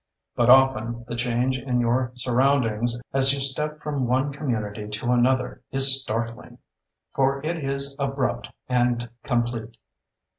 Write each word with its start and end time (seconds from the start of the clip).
But 0.35 0.49
often, 0.49 1.05
the 1.07 1.15
change 1.15 1.59
in 1.59 1.79
your 1.79 2.11
surroundings 2.15 2.99
as 3.13 3.35
you 3.35 3.39
step 3.39 3.83
from 3.83 4.07
one 4.07 4.33
community 4.33 4.87
to 4.89 5.11
another 5.11 5.61
is 5.71 6.01
startling—for 6.01 7.45
it 7.45 7.63
is 7.69 7.95
abrupt 7.99 8.49
and 8.67 9.11
complete. 9.21 9.77